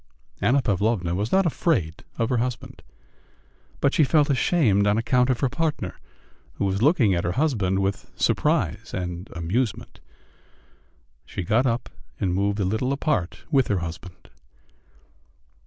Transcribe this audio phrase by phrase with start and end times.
[0.41, 2.81] Anna Pavlovna was not afraid of her husband,
[3.81, 5.99] but she felt ashamed on account of her partner,
[6.53, 9.99] who was looking at her husband with surprise and amusement.
[11.23, 11.87] She got up
[12.19, 14.31] and moved a little apart with her husband.